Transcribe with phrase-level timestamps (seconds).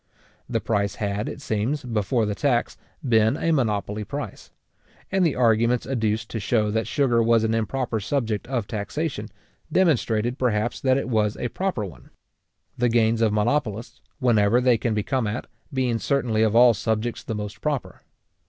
[0.49, 2.75] The price had, it seems, before the tax,
[3.07, 4.49] been a monopoly price;
[5.11, 9.29] and the arguments adduced to show that sugar was an improper subject of taxation,
[9.71, 12.09] demonstrated perhaps that it was a proper one;
[12.75, 17.21] the gains of monopolists, whenever they can be come at, being certainly of all subjects
[17.23, 18.01] the most proper.